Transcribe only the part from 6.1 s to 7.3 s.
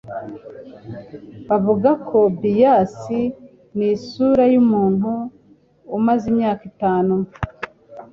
imyaka itanu